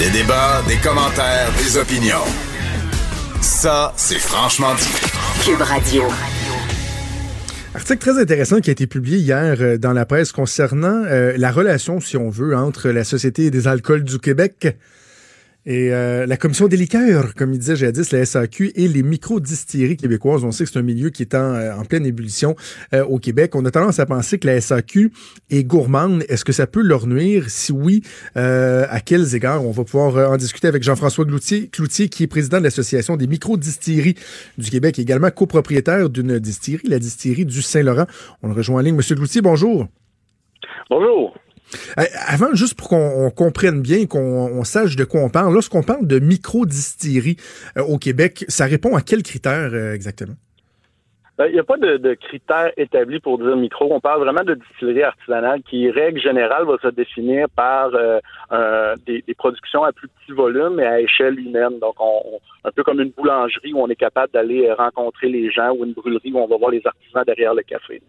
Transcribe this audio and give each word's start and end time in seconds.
Des 0.00 0.08
débats, 0.08 0.62
des 0.66 0.78
commentaires, 0.78 1.52
des 1.58 1.76
opinions. 1.76 2.24
Ça, 3.42 3.92
c'est 3.98 4.18
franchement 4.18 4.74
dit. 4.74 5.44
Cube 5.44 5.60
Radio. 5.60 6.04
Article 7.74 7.98
très 7.98 8.18
intéressant 8.18 8.60
qui 8.60 8.70
a 8.70 8.72
été 8.72 8.86
publié 8.86 9.18
hier 9.18 9.56
euh, 9.60 9.76
dans 9.76 9.92
la 9.92 10.06
presse 10.06 10.32
concernant 10.32 11.04
euh, 11.04 11.34
la 11.36 11.52
relation, 11.52 12.00
si 12.00 12.16
on 12.16 12.30
veut, 12.30 12.56
entre 12.56 12.88
la 12.88 13.04
Société 13.04 13.50
des 13.50 13.68
alcools 13.68 14.02
du 14.02 14.18
Québec 14.18 14.74
et 15.66 15.92
euh, 15.92 16.26
la 16.26 16.36
commission 16.36 16.68
des 16.68 16.76
liqueurs, 16.76 17.34
comme 17.34 17.52
il 17.52 17.58
disait 17.58 17.76
jadis, 17.76 18.12
la 18.12 18.24
SAQ 18.24 18.72
et 18.74 18.88
les 18.88 19.02
micro-distilleries 19.02 19.96
québécoises. 19.96 20.44
On 20.44 20.52
sait 20.52 20.64
que 20.64 20.70
c'est 20.70 20.78
un 20.78 20.82
milieu 20.82 21.10
qui 21.10 21.22
est 21.22 21.34
en, 21.34 21.54
euh, 21.54 21.74
pleine 21.88 22.06
ébullition 22.06 22.56
euh, 22.94 23.04
au 23.04 23.18
Québec. 23.18 23.54
On 23.54 23.64
a 23.64 23.70
tendance 23.70 23.98
à 23.98 24.06
penser 24.06 24.38
que 24.38 24.46
la 24.46 24.60
SAQ 24.60 25.12
est 25.50 25.64
gourmande. 25.64 26.24
Est-ce 26.28 26.44
que 26.44 26.52
ça 26.52 26.66
peut 26.66 26.82
leur 26.82 27.06
nuire? 27.06 27.44
Si 27.48 27.72
oui, 27.72 28.02
à 28.34 29.00
quels 29.00 29.34
égards? 29.34 29.64
On 29.64 29.70
va 29.70 29.84
pouvoir 29.84 30.30
en 30.30 30.36
discuter 30.36 30.68
avec 30.68 30.82
Jean-François 30.82 31.24
Cloutier, 31.24 31.68
Cloutier, 31.68 32.08
qui 32.08 32.22
est 32.22 32.26
président 32.26 32.58
de 32.58 32.64
l'Association 32.64 33.16
des 33.16 33.26
micro-distilleries 33.26 34.14
du 34.56 34.70
Québec, 34.70 34.98
également 34.98 35.30
copropriétaire 35.30 36.08
d'une 36.08 36.38
distillerie, 36.38 36.88
la 36.88 36.98
distillerie 36.98 37.44
du 37.44 37.62
Saint-Laurent. 37.62 38.06
On 38.42 38.48
le 38.48 38.54
rejoint 38.54 38.80
en 38.80 38.84
ligne. 38.84 38.94
Monsieur 38.94 39.16
Cloutier, 39.16 39.42
bonjour. 39.42 39.86
Bonjour. 40.88 41.34
Euh, 41.98 42.04
avant, 42.26 42.54
juste 42.54 42.78
pour 42.78 42.88
qu'on 42.88 43.30
comprenne 43.30 43.82
bien, 43.82 44.06
qu'on 44.06 44.64
sache 44.64 44.96
de 44.96 45.04
quoi 45.04 45.20
on 45.22 45.30
parle, 45.30 45.52
lorsqu'on 45.52 45.82
parle 45.82 46.06
de 46.06 46.18
micro-distillerie 46.18 47.36
euh, 47.76 47.82
au 47.82 47.98
Québec, 47.98 48.44
ça 48.48 48.66
répond 48.66 48.96
à 48.96 49.02
quels 49.02 49.22
critères 49.22 49.70
euh, 49.72 49.94
exactement? 49.94 50.34
Il 51.46 51.54
n'y 51.54 51.58
a 51.58 51.64
pas 51.64 51.78
de, 51.78 52.14
critères 52.28 52.70
établis 52.76 53.18
pour 53.18 53.38
dire 53.38 53.56
micro. 53.56 53.90
On 53.90 54.00
parle 54.00 54.20
vraiment 54.20 54.44
de 54.44 54.52
distillerie 54.52 55.04
artisanale 55.04 55.62
qui, 55.62 55.90
règle 55.90 56.20
générale, 56.20 56.66
va 56.66 56.76
se 56.82 56.88
définir 56.88 57.46
par 57.56 57.92
des, 59.06 59.24
productions 59.38 59.82
à 59.82 59.90
plus 59.90 60.08
petit 60.08 60.32
volume 60.32 60.78
et 60.80 60.84
à 60.84 61.00
échelle 61.00 61.40
humaine. 61.40 61.78
Donc, 61.80 61.94
on, 61.98 62.40
un 62.62 62.70
peu 62.72 62.82
comme 62.82 63.00
une 63.00 63.12
boulangerie 63.16 63.72
où 63.72 63.80
on 63.80 63.88
est 63.88 63.96
capable 63.96 64.30
d'aller 64.34 64.70
rencontrer 64.70 65.30
les 65.30 65.50
gens 65.50 65.70
ou 65.70 65.86
une 65.86 65.94
brûlerie 65.94 66.30
où 66.30 66.40
on 66.40 66.46
va 66.46 66.58
voir 66.58 66.72
les 66.72 66.82
artisans 66.86 67.24
derrière 67.24 67.54
le 67.54 67.62
café. 67.62 68.02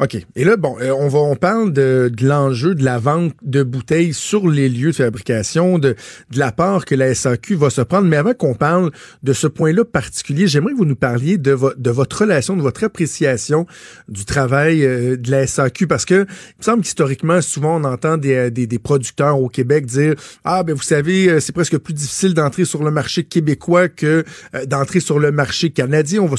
OK. 0.00 0.16
Et 0.34 0.44
là, 0.44 0.56
bon, 0.56 0.76
euh, 0.80 0.92
on 0.98 1.08
va 1.08 1.20
on 1.20 1.36
parle 1.36 1.72
de, 1.72 2.10
de 2.12 2.26
l'enjeu 2.26 2.74
de 2.74 2.84
la 2.84 2.98
vente 2.98 3.34
de 3.42 3.62
bouteilles 3.62 4.12
sur 4.12 4.48
les 4.48 4.68
lieux 4.68 4.90
de 4.90 4.96
fabrication, 4.96 5.78
de, 5.78 5.94
de 6.30 6.38
la 6.38 6.52
part 6.52 6.84
que 6.84 6.94
la 6.94 7.14
SAQ 7.14 7.54
va 7.54 7.70
se 7.70 7.80
prendre. 7.80 8.08
Mais 8.08 8.16
avant 8.16 8.34
qu'on 8.34 8.54
parle 8.54 8.90
de 9.22 9.32
ce 9.32 9.46
point-là 9.46 9.84
particulier, 9.84 10.48
j'aimerais 10.48 10.72
que 10.72 10.78
vous 10.78 10.84
nous 10.84 10.96
parliez 10.96 11.38
de, 11.38 11.56
de 11.76 11.90
votre 11.90 12.22
relation, 12.22 12.56
de 12.56 12.62
votre 12.62 12.82
appréciation 12.82 13.66
du 14.08 14.24
travail 14.24 14.84
euh, 14.84 15.16
de 15.16 15.30
la 15.30 15.46
SAQ. 15.46 15.86
Parce 15.86 16.04
que 16.04 16.26
il 16.26 16.58
me 16.58 16.62
semble 16.62 16.82
qu'historiquement, 16.82 17.40
souvent, 17.40 17.80
on 17.80 17.84
entend 17.84 18.16
des, 18.16 18.34
euh, 18.34 18.50
des, 18.50 18.66
des, 18.66 18.78
producteurs 18.78 19.38
au 19.38 19.48
Québec 19.48 19.86
dire 19.86 20.14
Ah, 20.44 20.62
ben 20.64 20.74
vous 20.74 20.82
savez, 20.82 21.40
c'est 21.40 21.52
presque 21.52 21.78
plus 21.78 21.94
difficile 21.94 22.34
d'entrer 22.34 22.64
sur 22.64 22.82
le 22.82 22.90
marché 22.90 23.24
québécois 23.24 23.88
que 23.88 24.24
d'entrer 24.66 25.00
sur 25.00 25.18
le 25.18 25.30
marché 25.30 25.70
canadien. 25.70 26.20
On 26.20 26.26
va, 26.26 26.36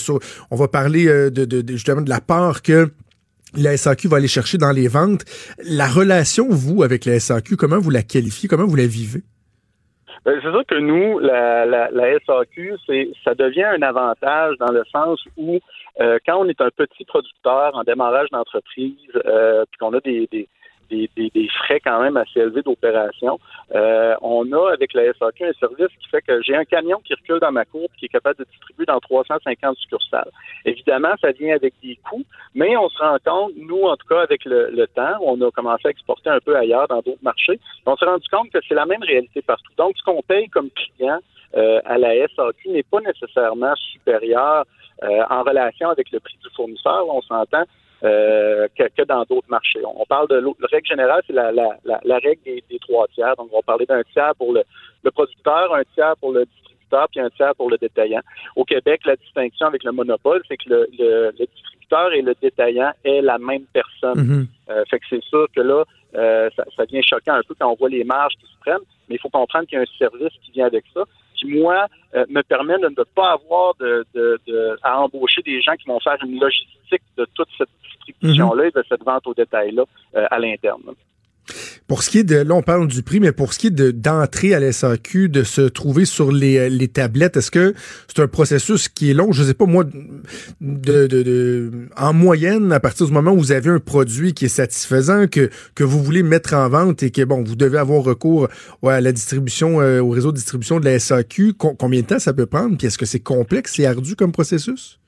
on 0.51 0.55
va 0.55 0.67
parler 0.67 1.05
de, 1.05 1.29
de, 1.29 1.63
justement 1.71 2.01
de 2.01 2.09
la 2.09 2.21
part 2.21 2.61
que 2.61 2.91
la 3.57 3.77
SAQ 3.77 4.07
va 4.07 4.17
aller 4.17 4.27
chercher 4.27 4.57
dans 4.57 4.71
les 4.71 4.87
ventes. 4.87 5.25
La 5.63 5.87
relation, 5.87 6.47
vous, 6.49 6.83
avec 6.83 7.05
la 7.05 7.19
SAQ, 7.19 7.57
comment 7.57 7.79
vous 7.79 7.89
la 7.89 8.01
qualifiez? 8.01 8.47
Comment 8.49 8.65
vous 8.65 8.75
la 8.75 8.87
vivez? 8.87 9.21
Ben, 10.25 10.39
c'est 10.41 10.49
sûr 10.49 10.65
que 10.65 10.75
nous, 10.75 11.19
la, 11.19 11.87
SAQ, 12.25 12.75
ça 13.23 13.35
devient 13.35 13.63
un 13.63 13.81
avantage 13.83 14.55
dans 14.59 14.71
le 14.71 14.83
sens 14.91 15.23
où 15.37 15.59
euh, 16.01 16.17
quand 16.25 16.37
on 16.39 16.49
est 16.49 16.59
un 16.61 16.71
petit 16.75 17.05
producteur 17.05 17.75
en 17.75 17.83
démarrage 17.83 18.29
d'entreprise, 18.31 18.95
euh, 19.25 19.63
puis 19.69 19.77
qu'on 19.79 19.93
a 19.93 19.99
des, 19.99 20.47
des, 20.89 21.09
des, 21.17 21.47
frais 21.49 21.79
quand 21.79 22.01
même 22.01 22.17
assez 22.17 22.39
élevés 22.39 22.61
d'opération. 22.61 23.39
Euh, 23.73 24.15
on 24.21 24.51
a 24.51 24.73
avec 24.73 24.93
la 24.93 25.13
SAQ 25.13 25.45
un 25.45 25.53
service 25.53 25.95
qui 25.99 26.09
fait 26.09 26.21
que 26.21 26.41
j'ai 26.41 26.55
un 26.55 26.65
camion 26.65 26.99
qui 27.03 27.13
recule 27.13 27.39
dans 27.39 27.51
ma 27.51 27.65
cour 27.65 27.87
qui 27.97 28.05
est 28.05 28.09
capable 28.09 28.39
de 28.39 28.45
distribuer 28.45 28.85
dans 28.85 28.99
350 28.99 29.77
succursales. 29.77 30.31
Évidemment, 30.65 31.13
ça 31.21 31.31
vient 31.31 31.55
avec 31.55 31.73
des 31.81 31.97
coûts, 32.09 32.25
mais 32.53 32.75
on 32.77 32.89
se 32.89 32.97
rend 32.99 33.17
compte, 33.23 33.53
nous 33.57 33.83
en 33.83 33.95
tout 33.95 34.07
cas 34.07 34.21
avec 34.21 34.45
le, 34.45 34.69
le 34.71 34.87
temps, 34.87 35.17
on 35.21 35.39
a 35.41 35.51
commencé 35.51 35.87
à 35.87 35.91
exporter 35.91 36.29
un 36.29 36.39
peu 36.39 36.55
ailleurs 36.55 36.87
dans 36.87 37.01
d'autres 37.01 37.23
marchés, 37.23 37.59
on 37.85 37.95
s'est 37.95 38.05
rendu 38.05 38.27
compte 38.29 38.49
que 38.51 38.59
c'est 38.67 38.75
la 38.75 38.85
même 38.85 39.03
réalité 39.03 39.41
partout. 39.41 39.71
Donc, 39.77 39.97
ce 39.97 40.03
qu'on 40.03 40.21
paye 40.21 40.49
comme 40.49 40.69
client 40.71 41.19
euh, 41.55 41.79
à 41.85 41.97
la 41.97 42.13
SAQ 42.35 42.69
n'est 42.69 42.83
pas 42.83 42.99
nécessairement 42.99 43.75
supérieur 43.75 44.65
euh, 45.03 45.23
en 45.29 45.43
relation 45.43 45.89
avec 45.89 46.11
le 46.11 46.19
prix 46.19 46.37
du 46.43 46.49
fournisseur. 46.55 47.05
On 47.07 47.21
s'entend 47.21 47.63
euh, 48.03 48.67
que, 48.77 49.03
dans 49.03 49.23
d'autres 49.23 49.49
marchés. 49.49 49.79
On 49.85 50.05
parle 50.05 50.27
de 50.27 50.35
la 50.35 50.67
règle 50.71 50.87
générale, 50.87 51.21
c'est 51.27 51.33
la, 51.33 51.51
la, 51.51 51.77
la, 51.83 52.17
règle 52.17 52.41
des, 52.45 52.79
trois 52.79 53.07
tiers. 53.13 53.35
Donc, 53.37 53.49
on 53.51 53.57
va 53.57 53.61
parler 53.61 53.85
d'un 53.85 54.03
tiers 54.13 54.33
pour 54.37 54.53
le, 54.53 54.63
le 55.03 55.11
producteur, 55.11 55.73
un 55.73 55.83
tiers 55.93 56.15
pour 56.17 56.31
le 56.31 56.45
distributeur, 56.45 57.07
puis 57.09 57.19
un 57.19 57.29
tiers 57.29 57.55
pour 57.55 57.69
le 57.69 57.77
détaillant. 57.77 58.21
Au 58.55 58.65
Québec, 58.65 59.01
la 59.05 59.15
distinction 59.15 59.67
avec 59.67 59.83
le 59.83 59.91
monopole, 59.91 60.41
c'est 60.47 60.57
que 60.57 60.69
le, 60.69 60.87
le, 60.97 61.31
distributeur 61.31 62.13
et 62.13 62.21
le 62.21 62.35
détaillant 62.41 62.91
est 63.03 63.21
la 63.21 63.37
même 63.37 63.65
personne. 63.71 64.19
Mm-hmm. 64.19 64.47
euh, 64.69 64.83
fait 64.89 64.99
que 64.99 65.05
c'est 65.09 65.23
sûr 65.23 65.47
que 65.55 65.61
là, 65.61 65.83
euh, 66.15 66.49
ça, 66.55 66.65
ça 66.75 66.85
devient 66.85 67.03
choquant 67.03 67.33
un 67.33 67.43
peu 67.47 67.55
quand 67.59 67.69
on 67.71 67.75
voit 67.75 67.89
les 67.89 68.03
marges 68.03 68.33
qui 68.35 68.45
se 68.45 68.59
prennent, 68.59 68.85
mais 69.07 69.15
il 69.15 69.19
faut 69.19 69.29
comprendre 69.29 69.67
qu'il 69.67 69.77
y 69.77 69.79
a 69.79 69.83
un 69.83 69.97
service 69.97 70.33
qui 70.43 70.51
vient 70.51 70.65
avec 70.65 70.85
ça 70.93 71.03
qui, 71.45 71.59
moi, 71.59 71.87
euh, 72.15 72.25
me 72.29 72.41
permet 72.41 72.77
de 72.79 72.89
ne 72.89 73.03
pas 73.03 73.33
avoir 73.33 73.75
de, 73.79 74.05
de, 74.13 74.39
de, 74.47 74.77
à 74.83 75.01
embaucher 75.01 75.41
des 75.41 75.61
gens 75.61 75.75
qui 75.75 75.87
vont 75.87 75.99
faire 75.99 76.17
une 76.23 76.39
logistique 76.39 77.03
de 77.17 77.25
toute 77.33 77.49
cette 77.57 77.69
distribution-là 77.83 78.67
et 78.67 78.71
de 78.71 78.83
cette 78.87 79.03
vente 79.03 79.27
au 79.27 79.33
détail-là 79.33 79.83
euh, 80.15 80.27
à 80.29 80.39
l'interne. 80.39 80.81
Pour 81.87 82.01
ce 82.01 82.09
qui 82.09 82.19
est 82.19 82.23
de, 82.23 82.37
là 82.37 82.55
on 82.55 82.63
parle 82.63 82.87
du 82.87 83.03
prix, 83.03 83.19
mais 83.19 83.31
pour 83.31 83.53
ce 83.53 83.59
qui 83.59 83.67
est 83.67 83.71
de 83.71 83.91
d'entrer 83.91 84.55
à 84.55 84.59
l'SAQ, 84.59 85.29
de 85.29 85.43
se 85.43 85.61
trouver 85.61 86.05
sur 86.05 86.31
les, 86.31 86.57
euh, 86.57 86.69
les 86.69 86.87
tablettes, 86.87 87.37
est-ce 87.37 87.51
que 87.51 87.75
c'est 88.07 88.23
un 88.23 88.27
processus 88.27 88.89
qui 88.89 89.11
est 89.11 89.13
long? 89.13 89.31
Je 89.31 89.43
sais 89.43 89.53
pas 89.53 89.67
moi, 89.67 89.83
de, 89.83 91.07
de, 91.07 91.21
de, 91.21 91.71
en 91.95 92.13
moyenne, 92.13 92.71
à 92.71 92.79
partir 92.79 93.05
du 93.05 93.13
moment 93.13 93.31
où 93.31 93.37
vous 93.37 93.51
avez 93.51 93.69
un 93.69 93.79
produit 93.79 94.33
qui 94.33 94.45
est 94.45 94.49
satisfaisant, 94.49 95.27
que, 95.27 95.51
que 95.75 95.83
vous 95.83 96.03
voulez 96.03 96.23
mettre 96.23 96.55
en 96.55 96.67
vente 96.69 97.03
et 97.03 97.11
que 97.11 97.23
bon, 97.23 97.43
vous 97.43 97.55
devez 97.55 97.77
avoir 97.77 98.03
recours 98.03 98.47
à 98.83 98.99
la 98.99 99.11
distribution, 99.11 99.79
euh, 99.79 100.01
au 100.01 100.09
réseau 100.09 100.31
de 100.31 100.37
distribution 100.37 100.79
de 100.79 100.85
la 100.85 100.97
SAQ, 100.97 101.53
combien 101.53 102.01
de 102.01 102.07
temps 102.07 102.19
ça 102.19 102.33
peut 102.33 102.47
prendre? 102.47 102.77
Puis 102.77 102.87
est-ce 102.87 102.97
que 102.97 103.05
c'est 103.05 103.19
complexe 103.19 103.77
et 103.77 103.85
ardu 103.85 104.15
comme 104.15 104.31
processus? 104.31 104.99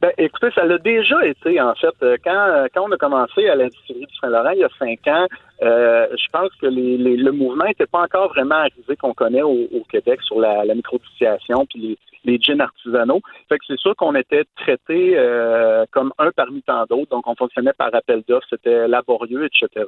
Ben, 0.00 0.12
écoutez, 0.18 0.50
ça 0.54 0.64
l'a 0.64 0.78
déjà 0.78 1.24
été, 1.24 1.58
en 1.60 1.74
fait. 1.74 1.94
Euh, 2.02 2.16
quand, 2.22 2.48
euh, 2.48 2.66
quand 2.74 2.84
on 2.86 2.92
a 2.92 2.98
commencé 2.98 3.48
à 3.48 3.54
l'industrie 3.54 3.94
du 3.94 4.16
Saint-Laurent 4.20 4.50
il 4.50 4.58
y 4.58 4.64
a 4.64 4.68
cinq 4.78 5.06
ans, 5.08 5.26
euh, 5.62 6.06
je 6.12 6.28
pense 6.30 6.50
que 6.60 6.66
les, 6.66 6.98
le 6.98 7.32
mouvement 7.32 7.64
n'était 7.64 7.86
pas 7.86 8.02
encore 8.02 8.28
vraiment 8.28 8.56
arrivé 8.56 8.96
qu'on 8.96 9.14
connaît 9.14 9.42
au, 9.42 9.68
Québec 9.88 10.20
sur 10.22 10.38
la, 10.38 10.64
la 10.64 10.74
microdistillation 10.74 11.64
puis 11.66 11.98
les, 12.24 12.38
les 12.38 12.60
artisanaux. 12.60 13.20
Fait 13.48 13.58
que 13.58 13.64
c'est 13.66 13.78
sûr 13.78 13.94
qu'on 13.96 14.14
était 14.14 14.44
traité 14.56 15.14
euh, 15.16 15.84
comme 15.92 16.12
un 16.18 16.30
parmi 16.32 16.62
tant 16.62 16.84
d'autres, 16.84 17.10
donc 17.10 17.26
on 17.26 17.34
fonctionnait 17.34 17.72
par 17.72 17.94
appel 17.94 18.22
d'offres, 18.28 18.46
c'était 18.50 18.88
laborieux, 18.88 19.46
etc. 19.46 19.84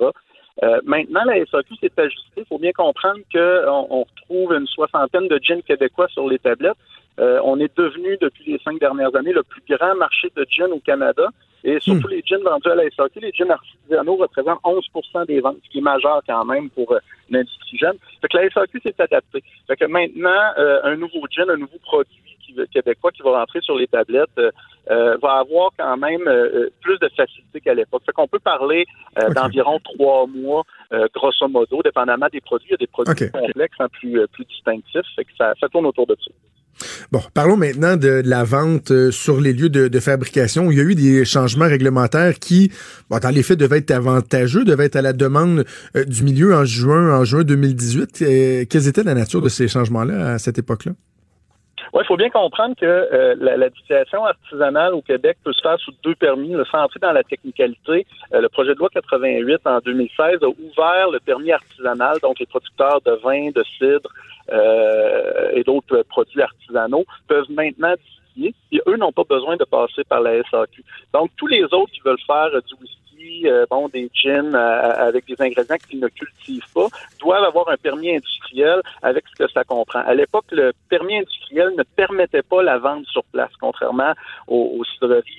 Euh, 0.63 0.81
maintenant, 0.85 1.25
la 1.25 1.45
SAQ 1.47 1.77
s'est 1.81 1.93
ajustée. 1.97 2.39
Il 2.39 2.45
faut 2.47 2.59
bien 2.59 2.73
comprendre 2.73 3.21
qu'on 3.33 3.87
on 3.91 4.05
retrouve 4.05 4.55
une 4.55 4.67
soixantaine 4.67 5.29
de 5.29 5.39
gins 5.43 5.61
québécois 5.61 6.09
sur 6.09 6.29
les 6.29 6.39
tablettes. 6.39 6.77
Euh, 7.19 7.41
on 7.45 7.59
est 7.59 7.77
devenu, 7.77 8.17
depuis 8.21 8.53
les 8.53 8.59
cinq 8.59 8.79
dernières 8.79 9.15
années, 9.17 9.33
le 9.33 9.43
plus 9.43 9.63
grand 9.69 9.95
marché 9.97 10.31
de 10.37 10.47
gin 10.49 10.71
au 10.73 10.81
Canada. 10.81 11.29
Et 11.65 11.81
surtout 11.81 12.07
hmm. 12.07 12.11
les 12.11 12.23
gins 12.23 12.43
vendus 12.45 12.69
à 12.69 12.77
la 12.77 12.89
SAQ, 12.89 13.19
les 13.19 13.33
gins 13.33 13.51
artisanaux 13.51 14.17
représentent 14.17 14.61
11 14.63 14.85
des 15.27 15.41
ventes, 15.41 15.57
ce 15.65 15.71
qui 15.71 15.79
est 15.79 15.83
majeur 15.83 16.23
quand 16.25 16.45
même 16.45 16.71
pour 16.71 16.93
euh, 16.93 16.99
l'industrie 17.31 17.79
jeune. 17.79 17.97
Fait 18.21 18.29
que 18.29 18.37
la 18.37 18.49
SAQ 18.49 18.81
s'est 18.81 18.95
adaptée. 19.01 19.43
Fait 19.67 19.77
que 19.77 19.85
maintenant, 19.87 20.53
euh, 20.57 20.79
un 20.85 20.97
nouveau 20.97 21.27
gin, 21.29 21.51
un 21.51 21.57
nouveau 21.57 21.79
produit 21.83 22.37
qui, 22.47 22.55
québécois 22.73 23.11
qui 23.11 23.23
va 23.23 23.41
rentrer 23.41 23.61
sur 23.61 23.77
les 23.77 23.89
tablettes 23.89 24.41
va 24.87 25.33
avoir 25.41 25.71
quand 25.77 25.99
même 25.99 26.25
plus 26.81 26.99
de 26.99 27.11
facilité 27.15 27.61
qu'à 27.61 27.75
l'époque. 27.75 28.03
Fait 28.07 28.13
qu'on 28.13 28.27
peut 28.27 28.39
parler 28.39 28.87
d'environ 29.35 29.79
trois 29.81 30.27
mois, 30.27 30.63
grosso 31.13 31.47
modo, 31.47 31.83
dépendamment 31.83 32.29
des 32.33 32.41
produits. 32.41 32.69
Il 32.69 32.71
y 32.71 32.75
a 32.75 32.79
des 32.79 32.87
produits 32.87 33.31
complexes, 33.31 33.77
hein, 33.81 33.89
plus, 33.93 34.27
plus 34.29 34.47
distinctifs. 34.47 35.05
Fait 35.15 35.25
que 35.25 35.33
ça, 35.37 35.53
ça 35.61 35.69
tourne 35.69 35.85
autour 35.85 36.07
de 36.07 36.17
ça. 36.25 36.31
Bon, 37.13 37.23
parlons 37.35 37.57
maintenant 37.57 37.97
de, 37.97 38.23
la 38.25 38.45
vente 38.45 38.91
euh, 38.91 39.11
sur 39.11 39.41
les 39.41 39.53
lieux 39.53 39.69
de, 39.69 40.01
fabrication. 40.01 40.71
Il 40.71 40.79
y 40.79 40.81
a 40.81 40.85
eu 40.85 40.95
des 40.95 41.25
changements 41.25 41.67
réglementaires 41.67 42.39
qui, 42.39 42.71
bon, 43.11 43.19
dans 43.19 43.31
les 43.31 43.43
faits, 43.43 43.59
devaient 43.59 43.79
être 43.79 43.91
avantageux, 43.91 44.65
devaient 44.65 44.87
être 44.87 44.97
à 44.97 45.03
la 45.03 45.13
demande 45.13 45.65
euh, 45.97 46.05
du 46.05 46.23
milieu 46.23 46.55
en 46.55 46.65
juin, 46.65 47.19
en 47.19 47.25
juin 47.25 47.43
2018. 47.43 48.23
Euh, 48.23 48.65
quelle 48.69 48.87
était 48.87 49.03
la 49.03 49.15
nature 49.15 49.43
de 49.43 49.49
ces 49.49 49.69
changements-là 49.69 50.35
à 50.35 50.39
cette 50.39 50.59
époque-là? 50.59 50.93
Oui, 51.93 52.03
il 52.03 52.07
faut 52.07 52.17
bien 52.17 52.31
comprendre 52.31 52.75
que 52.77 53.37
la, 53.41 53.57
la, 53.57 53.69
distillation 53.71 54.25
artisanale 54.25 54.95
au 54.95 55.03
Québec 55.03 55.39
peut 55.45 55.53
se 55.53 55.63
faire 55.63 55.79
sous 55.79 55.93
deux 56.03 56.15
permis. 56.15 56.53
Le 56.53 56.65
sans 56.65 56.87
dans 57.01 57.13
la 57.13 57.23
technicalité, 57.23 58.07
le 58.33 58.49
projet 58.49 58.75
de 58.75 58.79
loi 58.79 58.89
88 58.93 59.61
en 59.67 59.79
2016 59.79 60.39
a 60.43 60.49
ouvert 60.49 61.11
le 61.11 61.21
permis 61.21 61.53
artisanal, 61.53 62.19
donc 62.23 62.39
les 62.39 62.47
producteurs 62.47 63.01
de 63.03 63.13
vin, 63.23 63.51
de 63.51 63.65
cidre, 63.79 64.11
euh, 64.51 65.51
et 65.53 65.63
d'autres 65.63 66.03
produits 66.09 66.41
artisanaux 66.41 67.05
peuvent 67.27 67.51
maintenant 67.51 67.93
distiller 67.93 68.55
et 68.73 68.81
eux 68.87 68.97
n'ont 68.97 69.13
pas 69.13 69.25
besoin 69.25 69.57
de 69.57 69.65
passer 69.65 70.05
par 70.05 70.21
la 70.21 70.43
SAQ. 70.45 70.83
Donc, 71.13 71.31
tous 71.37 71.47
les 71.47 71.65
autres 71.65 71.93
qui 71.93 72.01
veulent 72.05 72.17
faire 72.27 72.51
du 72.51 72.75
whisky 72.81 72.98
produit 73.29 73.47
bon 73.71 73.89
des 73.89 74.11
gins 74.15 74.55
avec 74.55 75.27
des 75.27 75.41
ingrédients 75.41 75.77
qu'ils 75.89 76.01
ne 76.01 76.09
cultivent 76.09 76.73
pas 76.75 76.87
doivent 77.21 77.45
avoir 77.45 77.69
un 77.69 77.77
permis 77.77 78.15
industriel 78.15 78.81
avec 79.03 79.25
ce 79.29 79.45
que 79.45 79.51
ça 79.51 79.65
comprend. 79.65 80.01
À 80.01 80.15
l'époque, 80.15 80.47
le 80.53 80.73
permis 80.89 81.17
industriel 81.17 81.73
ne 81.77 81.83
permettait 81.83 82.43
pas 82.43 82.63
la 82.63 82.79
vente 82.79 83.07
sur 83.07 83.25
place, 83.25 83.51
contrairement 83.61 84.13
aux, 84.47 84.79
aux 84.79 84.85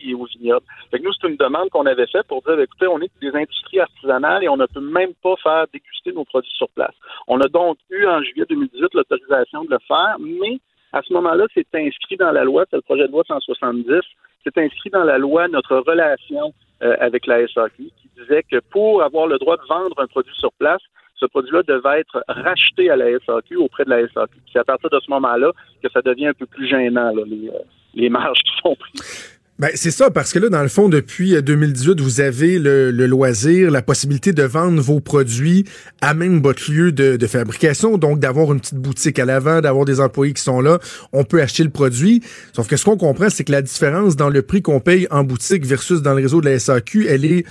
et 0.05 0.13
aux 0.13 0.25
vignobles. 0.25 0.65
Fait 0.91 0.99
nous, 0.99 1.11
c'est 1.13 1.27
une 1.27 1.35
demande 1.35 1.69
qu'on 1.69 1.85
avait 1.85 2.07
faite 2.07 2.27
pour 2.27 2.41
dire, 2.41 2.59
écoutez, 2.59 2.87
on 2.87 2.99
est 3.01 3.11
des 3.21 3.35
industries 3.35 3.79
artisanales 3.79 4.43
et 4.43 4.49
on 4.49 4.57
ne 4.57 4.65
peut 4.65 4.81
même 4.81 5.13
pas 5.21 5.35
faire 5.41 5.65
déguster 5.73 6.11
nos 6.11 6.25
produits 6.25 6.51
sur 6.55 6.69
place. 6.69 6.93
On 7.27 7.39
a 7.41 7.47
donc 7.47 7.77
eu 7.89 8.05
en 8.05 8.21
juillet 8.21 8.45
2018 8.49 8.93
l'autorisation 8.93 9.63
de 9.65 9.71
le 9.71 9.79
faire, 9.87 10.17
mais 10.19 10.59
à 10.93 11.01
ce 11.01 11.13
moment-là, 11.13 11.45
c'est 11.53 11.67
inscrit 11.75 12.17
dans 12.17 12.31
la 12.31 12.43
loi, 12.43 12.65
c'est 12.69 12.77
le 12.77 12.81
projet 12.81 13.07
de 13.07 13.11
loi 13.11 13.23
170, 13.27 14.01
c'est 14.43 14.57
inscrit 14.57 14.89
dans 14.89 15.03
la 15.03 15.17
loi 15.17 15.47
notre 15.47 15.77
relation 15.77 16.53
euh, 16.81 16.95
avec 16.99 17.27
la 17.27 17.47
SAQ 17.47 17.91
qui 18.01 18.09
disait 18.17 18.43
que 18.43 18.59
pour 18.71 19.03
avoir 19.03 19.27
le 19.27 19.37
droit 19.37 19.57
de 19.57 19.67
vendre 19.67 19.99
un 19.99 20.07
produit 20.07 20.33
sur 20.35 20.51
place, 20.53 20.81
ce 21.15 21.25
produit-là 21.25 21.63
devait 21.63 21.99
être 21.99 22.23
racheté 22.27 22.89
à 22.89 22.95
la 22.95 23.19
SAQ 23.19 23.57
auprès 23.57 23.83
de 23.85 23.89
la 23.89 24.07
SAQ. 24.07 24.33
C'est 24.51 24.59
à 24.59 24.63
partir 24.63 24.89
de 24.89 24.99
ce 24.99 25.11
moment-là 25.11 25.51
que 25.83 25.89
ça 25.91 26.01
devient 26.01 26.27
un 26.27 26.33
peu 26.33 26.45
plus 26.45 26.67
gênant, 26.67 27.11
les, 27.13 27.49
euh, 27.49 27.59
les 27.93 28.09
marges 28.09 28.39
qui 28.39 28.51
sont 28.61 28.75
prises. 28.75 29.38
Ben, 29.59 29.71
c'est 29.75 29.91
ça, 29.91 30.09
parce 30.09 30.31
que 30.31 30.39
là, 30.39 30.47
dans 30.47 30.61
le 30.61 30.69
fond, 30.69 30.87
depuis 30.87 31.35
2018, 31.41 31.89
euh, 31.89 31.95
vous 31.99 32.21
avez 32.21 32.59
le, 32.59 32.91
loisir, 32.91 33.69
la 33.71 33.81
possibilité 33.81 34.31
de 34.31 34.43
vendre 34.43 34.81
vos 34.81 35.01
produits 35.01 35.65
à 35.99 36.13
même 36.13 36.41
votre 36.41 36.71
lieu 36.71 36.93
de, 36.93 37.27
fabrication, 37.27 37.97
donc 37.97 38.19
d'avoir 38.19 38.53
une 38.53 38.61
petite 38.61 38.77
boutique 38.77 39.19
à 39.19 39.25
l'avant, 39.25 39.59
d'avoir 39.59 39.83
des 39.83 39.99
employés 39.99 40.31
qui 40.31 40.41
sont 40.41 40.61
là, 40.61 40.79
on 41.11 41.25
peut 41.25 41.41
acheter 41.41 41.65
le 41.65 41.71
produit. 41.71 42.23
Sauf 42.55 42.69
que 42.69 42.77
ce 42.77 42.85
qu'on 42.85 42.95
comprend, 42.95 43.29
c'est 43.29 43.43
que 43.43 43.51
la 43.51 43.61
différence 43.61 44.15
dans 44.15 44.29
le 44.29 44.41
prix 44.43 44.61
qu'on 44.61 44.79
paye 44.79 45.07
en 45.11 45.25
boutique 45.25 45.65
versus 45.65 46.01
dans 46.01 46.13
le 46.13 46.21
réseau 46.21 46.39
de 46.39 46.49
la 46.49 46.57
SAQ, 46.57 47.07
elle 47.09 47.25
est 47.25 47.45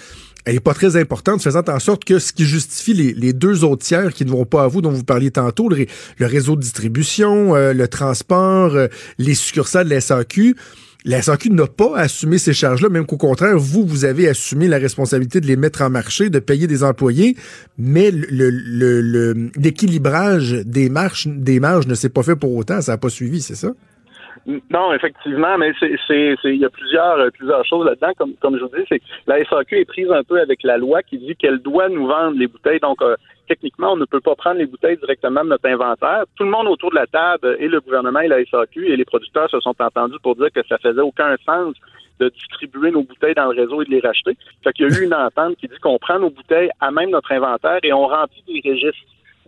elle 0.46 0.54
est 0.54 0.60
pas 0.60 0.72
très 0.72 0.96
importante, 0.96 1.42
faisant 1.42 1.62
en 1.68 1.78
sorte 1.78 2.06
que 2.06 2.18
ce 2.18 2.32
qui 2.32 2.46
justifie 2.46 2.94
les, 2.94 3.32
deux 3.34 3.64
autres 3.64 3.84
tiers 3.84 4.14
qui 4.14 4.24
ne 4.24 4.30
vont 4.30 4.46
pas 4.46 4.64
à 4.64 4.66
vous, 4.66 4.80
dont 4.80 4.90
vous 4.90 5.04
parliez 5.04 5.30
tantôt, 5.30 5.68
le, 5.68 5.86
réseau 6.20 6.56
de 6.56 6.62
distribution, 6.62 7.54
euh, 7.54 7.74
le 7.74 7.86
transport, 7.86 8.74
euh, 8.74 8.86
les 9.18 9.34
succursales 9.34 9.90
de 9.90 9.94
la 9.94 10.00
SAQ, 10.00 10.56
la 11.04 11.22
SAQ 11.22 11.50
n'a 11.50 11.66
pas 11.66 11.96
assumé 11.96 12.38
ces 12.38 12.52
charges-là, 12.52 12.88
même 12.88 13.06
qu'au 13.06 13.16
contraire, 13.16 13.58
vous, 13.58 13.86
vous 13.86 14.04
avez 14.04 14.28
assumé 14.28 14.68
la 14.68 14.78
responsabilité 14.78 15.40
de 15.40 15.46
les 15.46 15.56
mettre 15.56 15.82
en 15.82 15.90
marché, 15.90 16.28
de 16.28 16.40
payer 16.40 16.66
des 16.66 16.82
employés, 16.82 17.36
mais 17.78 18.10
l'équilibrage 18.10 20.52
le, 20.52 20.64
des 20.64 20.90
des 21.36 21.60
marges 21.60 21.86
ne 21.86 21.94
s'est 21.94 22.08
pas 22.08 22.22
fait 22.22 22.36
pour 22.36 22.54
autant, 22.54 22.80
ça 22.80 22.92
n'a 22.92 22.98
pas 22.98 23.10
suivi, 23.10 23.40
c'est 23.40 23.54
ça? 23.54 23.72
Non, 24.70 24.94
effectivement, 24.94 25.58
mais 25.58 25.72
c'est, 25.78 26.36
il 26.44 26.56
y 26.56 26.64
a 26.64 26.70
plusieurs, 26.70 27.18
euh, 27.18 27.28
plusieurs 27.30 27.66
choses 27.66 27.84
là-dedans. 27.84 28.12
Comme, 28.16 28.32
comme 28.40 28.56
je 28.56 28.62
vous 28.62 28.70
dis, 28.78 28.84
c'est 28.88 29.02
la 29.26 29.44
SAQ 29.44 29.80
est 29.80 29.84
prise 29.84 30.10
un 30.10 30.22
peu 30.24 30.40
avec 30.40 30.62
la 30.62 30.78
loi 30.78 31.02
qui 31.02 31.18
dit 31.18 31.36
qu'elle 31.36 31.58
doit 31.58 31.90
nous 31.90 32.06
vendre 32.06 32.38
les 32.38 32.46
bouteilles. 32.46 32.80
Donc, 32.80 33.02
euh, 33.02 33.14
techniquement, 33.46 33.92
on 33.92 33.96
ne 33.96 34.06
peut 34.06 34.20
pas 34.20 34.34
prendre 34.36 34.56
les 34.56 34.64
bouteilles 34.64 34.96
directement 34.96 35.44
de 35.44 35.50
notre 35.50 35.68
inventaire. 35.68 36.24
Tout 36.36 36.44
le 36.44 36.50
monde 36.50 36.66
autour 36.66 36.90
de 36.90 36.94
la 36.94 37.06
table, 37.06 37.58
et 37.58 37.68
le 37.68 37.80
gouvernement 37.80 38.20
et 38.20 38.28
la 38.28 38.42
SAQ 38.42 38.86
et 38.86 38.96
les 38.96 39.04
producteurs 39.04 39.50
se 39.50 39.60
sont 39.60 39.74
entendus 39.78 40.18
pour 40.22 40.34
dire 40.34 40.50
que 40.50 40.66
ça 40.66 40.78
faisait 40.78 41.02
aucun 41.02 41.36
sens 41.44 41.74
de 42.18 42.30
distribuer 42.30 42.90
nos 42.90 43.02
bouteilles 43.02 43.34
dans 43.34 43.52
le 43.52 43.60
réseau 43.60 43.82
et 43.82 43.84
de 43.84 43.90
les 43.90 44.00
racheter. 44.00 44.34
Fait 44.64 44.72
qu'il 44.72 44.88
y 44.88 44.94
a 44.94 44.98
eu 44.98 45.04
une 45.04 45.14
entente 45.14 45.56
qui 45.56 45.68
dit 45.68 45.78
qu'on 45.82 45.98
prend 45.98 46.18
nos 46.18 46.30
bouteilles 46.30 46.70
à 46.80 46.90
même 46.90 47.10
notre 47.10 47.32
inventaire 47.32 47.80
et 47.82 47.92
on 47.92 48.06
remplit 48.06 48.42
des 48.46 48.70
registres 48.70 48.98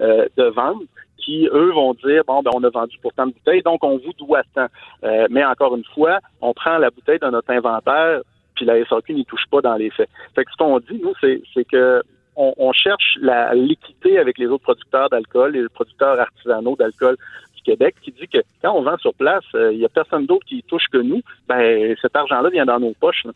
euh, 0.00 0.26
de 0.36 0.44
vente 0.44 0.82
qui, 1.20 1.48
eux, 1.52 1.72
vont 1.72 1.94
dire, 1.94 2.22
bon, 2.26 2.42
ben, 2.42 2.50
on 2.54 2.64
a 2.64 2.70
vendu 2.70 2.96
pour 3.02 3.12
tant 3.12 3.26
de 3.26 3.32
bouteilles, 3.32 3.62
donc 3.62 3.84
on 3.84 3.98
vous 3.98 4.12
doit 4.18 4.42
tant. 4.54 4.66
Euh, 5.04 5.26
mais 5.30 5.44
encore 5.44 5.76
une 5.76 5.84
fois, 5.94 6.18
on 6.40 6.54
prend 6.54 6.78
la 6.78 6.90
bouteille 6.90 7.18
de 7.18 7.28
notre 7.28 7.50
inventaire, 7.50 8.22
puis 8.54 8.64
la 8.64 8.84
SAQ 8.86 9.14
n'y 9.14 9.24
touche 9.24 9.44
pas 9.50 9.60
dans 9.60 9.74
les 9.74 9.90
faits. 9.90 10.08
Fait 10.34 10.44
que 10.44 10.50
ce 10.50 10.56
qu'on 10.56 10.78
dit, 10.80 11.00
nous, 11.02 11.12
c'est, 11.20 11.64
que 11.64 12.02
on, 12.36 12.72
cherche 12.72 13.18
la 13.20 13.54
l'équité 13.54 14.18
avec 14.18 14.38
les 14.38 14.46
autres 14.46 14.62
producteurs 14.62 15.10
d'alcool, 15.10 15.52
les 15.52 15.68
producteurs 15.68 16.18
artisanaux 16.18 16.74
d'alcool 16.74 17.16
du 17.54 17.62
Québec, 17.62 17.96
qui 18.02 18.12
dit 18.12 18.28
que 18.28 18.38
quand 18.62 18.72
on 18.72 18.82
vend 18.82 18.96
sur 18.96 19.12
place, 19.12 19.44
euh, 19.54 19.72
il 19.72 19.78
n'y 19.78 19.84
a 19.84 19.90
personne 19.90 20.24
d'autre 20.24 20.46
qui 20.46 20.62
touche 20.62 20.86
que 20.90 20.98
nous. 20.98 21.20
Ben, 21.48 21.94
cet 22.00 22.16
argent-là 22.16 22.48
vient 22.48 22.64
dans 22.64 22.80
nos 22.80 22.94
poches. 22.98 23.26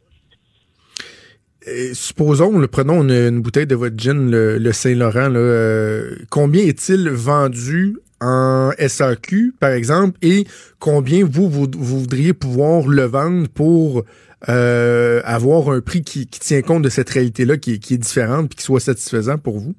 Supposons, 1.92 2.58
le, 2.58 2.66
prenons 2.66 3.02
une, 3.02 3.40
bouteille 3.40 3.66
de 3.66 3.74
votre 3.74 3.98
gin, 3.98 4.30
le, 4.30 4.72
Saint-Laurent. 4.72 5.32
Euh, 5.34 6.16
combien 6.30 6.64
est-il 6.64 7.08
vendu 7.08 7.96
en 8.20 8.70
SAQ, 8.78 9.54
par 9.58 9.70
exemple, 9.70 10.18
et 10.22 10.46
combien 10.78 11.24
vous, 11.24 11.48
vous 11.50 11.68
voudriez 11.74 12.32
pouvoir 12.32 12.86
le 12.86 13.04
vendre 13.04 13.48
pour 13.48 14.04
euh, 14.48 15.20
avoir 15.24 15.70
un 15.70 15.80
prix 15.80 16.02
qui, 16.02 16.26
tient 16.26 16.62
compte 16.62 16.82
de 16.82 16.88
cette 16.88 17.10
réalité-là, 17.10 17.56
qui, 17.56 17.80
qui, 17.80 17.94
est 17.94 17.98
différente, 17.98 18.48
puis 18.48 18.56
qui 18.56 18.64
soit 18.64 18.80
satisfaisant 18.80 19.38
pour 19.38 19.58
vous? 19.58 19.74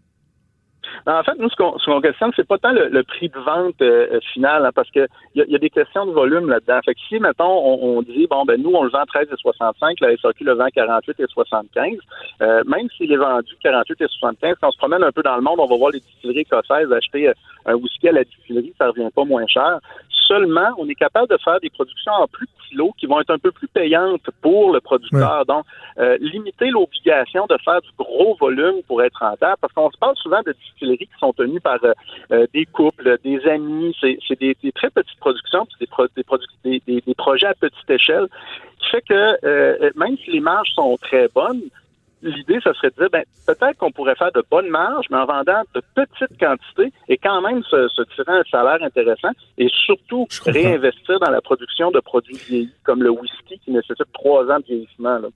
En 1.07 1.23
fait, 1.23 1.37
nous, 1.39 1.49
ce 1.49 1.55
qu'on, 1.55 1.77
ce 1.77 1.85
qu'on 1.85 2.01
questionne, 2.01 2.31
c'est 2.35 2.47
pas 2.47 2.57
tant 2.57 2.71
le, 2.71 3.03
prix 3.03 3.29
de 3.29 3.39
vente 3.39 3.81
euh, 3.81 4.19
final, 4.33 4.65
hein, 4.65 4.71
parce 4.73 4.89
que 4.91 5.07
il 5.35 5.45
y, 5.47 5.55
a 5.55 5.59
des 5.59 5.69
questions 5.69 6.05
de 6.05 6.11
volume 6.11 6.49
là-dedans. 6.49 6.79
Fait 6.83 6.93
que 6.93 6.99
si, 7.07 7.19
mettons, 7.19 7.45
on, 7.45 8.01
dit, 8.01 8.27
bon, 8.27 8.45
ben 8.45 8.61
nous, 8.61 8.71
on 8.71 8.83
le 8.83 8.89
vend 8.89 9.03
13,65, 9.03 9.95
la 10.01 10.15
SAQ 10.17 10.43
le 10.43 10.53
vend 10.53 10.67
48,75, 10.67 11.97
euh, 12.41 12.63
même 12.65 12.87
s'il 12.97 13.11
est 13.11 13.17
vendu 13.17 13.53
48,75, 13.63 14.55
quand 14.61 14.67
on 14.67 14.71
se 14.71 14.77
promène 14.77 15.03
un 15.03 15.11
peu 15.11 15.23
dans 15.23 15.35
le 15.35 15.41
monde, 15.41 15.59
on 15.59 15.67
va 15.67 15.77
voir 15.77 15.91
les 15.91 15.99
distilleries 15.99 16.39
écossaises 16.39 16.91
acheter 16.91 17.29
euh, 17.29 17.33
un 17.65 17.75
whisky 17.75 18.09
à 18.09 18.13
la 18.13 18.23
distillerie, 18.23 18.73
ça 18.77 18.87
revient 18.87 19.09
pas 19.13 19.25
moins 19.25 19.45
cher. 19.47 19.79
Seulement, 20.27 20.69
on 20.77 20.87
est 20.89 20.95
capable 20.95 21.27
de 21.29 21.37
faire 21.37 21.59
des 21.59 21.69
productions 21.69 22.11
en 22.11 22.27
plus 22.27 22.47
petits 22.47 22.75
lots 22.75 22.93
qui 22.97 23.05
vont 23.05 23.19
être 23.21 23.29
un 23.29 23.37
peu 23.37 23.51
plus 23.51 23.67
payantes 23.67 24.27
pour 24.41 24.73
le 24.73 24.79
producteur. 24.81 25.45
Donc, 25.45 25.65
euh, 25.99 26.17
limiter 26.19 26.69
l'obligation 26.69 27.45
de 27.47 27.57
faire 27.63 27.81
du 27.81 27.89
gros 27.97 28.35
volume 28.35 28.81
pour 28.87 29.03
être 29.03 29.19
rentable, 29.19 29.57
parce 29.61 29.73
qu'on 29.73 29.91
se 29.91 29.97
parle 29.97 30.15
souvent 30.17 30.41
de 30.45 30.53
distilleries 30.53 31.07
qui 31.07 31.19
sont 31.19 31.33
tenues 31.33 31.61
par 31.61 31.77
euh, 31.83 31.93
euh, 32.31 32.47
des 32.53 32.65
couples, 32.65 33.17
des 33.23 33.39
amis, 33.47 33.95
c'est 34.01 34.39
des, 34.39 34.55
très 34.73 34.89
petites 34.89 35.19
productions, 35.19 35.67
des, 35.79 35.87
des, 36.63 36.81
des, 36.85 37.01
des, 37.01 37.15
projets 37.15 37.47
à 37.47 37.53
petite 37.53 37.89
échelle, 37.89 38.27
qui 38.79 38.89
fait 38.89 39.01
que 39.01 39.97
même 39.97 40.17
si 40.23 40.31
les 40.31 40.39
marges 40.39 40.71
sont 40.75 40.97
très 40.97 41.27
bonnes, 41.33 41.61
l'idée, 42.29 42.59
ce 42.63 42.73
serait 42.73 42.89
de 42.89 42.95
dire, 42.95 43.09
ben, 43.11 43.23
peut-être 43.45 43.77
qu'on 43.77 43.91
pourrait 43.91 44.15
faire 44.15 44.31
de 44.33 44.43
bonnes 44.49 44.69
marges, 44.69 45.05
mais 45.09 45.17
en 45.17 45.25
vendant 45.25 45.61
de 45.73 45.81
petites 45.93 46.37
quantités 46.39 46.91
et 47.07 47.17
quand 47.17 47.41
même 47.41 47.63
se, 47.63 47.87
se 47.89 48.01
tirer 48.15 48.31
un 48.31 48.43
salaire 48.49 48.81
intéressant 48.81 49.31
et 49.57 49.69
surtout 49.85 50.27
réinvestir 50.45 51.19
dans 51.19 51.31
la 51.31 51.41
production 51.41 51.91
de 51.91 51.99
produits 51.99 52.37
vieillis 52.37 52.73
comme 52.83 53.03
le 53.03 53.09
whisky 53.09 53.59
qui 53.59 53.71
nécessite 53.71 54.11
trois 54.13 54.43
ans 54.51 54.59
de 54.59 54.65
vieillissement. 54.65 55.19
Là. 55.19 55.27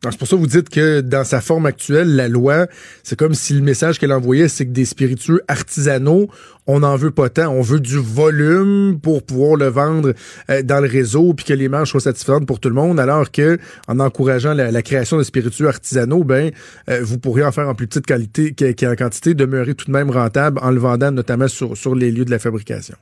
C'est 0.00 0.16
pour 0.16 0.28
ça 0.28 0.36
que 0.36 0.40
vous 0.40 0.46
dites 0.46 0.68
que 0.68 1.00
dans 1.00 1.24
sa 1.24 1.40
forme 1.40 1.66
actuelle, 1.66 2.14
la 2.14 2.28
loi, 2.28 2.68
c'est 3.02 3.18
comme 3.18 3.34
si 3.34 3.52
le 3.52 3.62
message 3.62 3.98
qu'elle 3.98 4.12
envoyait, 4.12 4.46
c'est 4.46 4.64
que 4.64 4.70
des 4.70 4.84
spiritueux 4.84 5.42
artisanaux, 5.48 6.28
on 6.68 6.80
n'en 6.80 6.94
veut 6.94 7.10
pas 7.10 7.28
tant. 7.30 7.48
On 7.48 7.62
veut 7.62 7.80
du 7.80 7.98
volume 7.98 9.00
pour 9.00 9.24
pouvoir 9.24 9.56
le 9.56 9.66
vendre 9.66 10.12
euh, 10.50 10.62
dans 10.62 10.80
le 10.80 10.86
réseau 10.86 11.34
puis 11.34 11.44
que 11.44 11.52
les 11.52 11.68
marges 11.68 11.90
soient 11.90 12.00
satisfaisantes 12.00 12.46
pour 12.46 12.60
tout 12.60 12.68
le 12.68 12.76
monde. 12.76 13.00
Alors 13.00 13.32
que 13.32 13.58
en 13.88 13.98
encourageant 13.98 14.54
la, 14.54 14.82
création 14.82 15.16
de 15.16 15.24
spiritueux 15.24 15.66
artisanaux, 15.66 16.22
ben 16.22 16.52
euh, 16.88 17.00
vous 17.02 17.18
pourriez 17.18 17.44
en 17.44 17.50
faire 17.50 17.68
en 17.68 17.74
plus 17.74 17.88
petite 17.88 18.06
qualité, 18.06 18.54
en 18.86 18.94
quantité, 18.94 19.34
demeurer 19.34 19.74
tout 19.74 19.86
de 19.86 19.92
même 19.92 20.10
rentable 20.10 20.60
en 20.62 20.70
le 20.70 20.78
vendant 20.78 21.10
notamment 21.10 21.48
sur, 21.48 21.76
sur 21.76 21.96
les 21.96 22.12
lieux 22.12 22.24
de 22.24 22.30
la 22.30 22.38
fabrication. 22.38 22.94